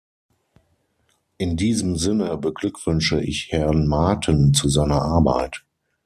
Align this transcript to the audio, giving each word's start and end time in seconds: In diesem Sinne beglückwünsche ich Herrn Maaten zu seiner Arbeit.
In 1.37 1.57
diesem 1.57 1.95
Sinne 1.95 2.35
beglückwünsche 2.35 3.21
ich 3.21 3.49
Herrn 3.51 3.85
Maaten 3.85 4.51
zu 4.51 4.67
seiner 4.67 4.99
Arbeit. 4.99 5.63